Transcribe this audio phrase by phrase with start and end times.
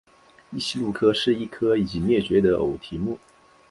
[0.49, 3.19] 异鼷鹿科是一科已灭绝的偶蹄目。